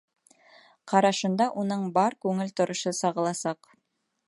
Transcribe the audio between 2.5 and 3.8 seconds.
торошо сағыласаҡ.